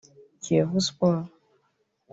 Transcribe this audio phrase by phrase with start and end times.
[0.43, 1.31] Kiyovu Sports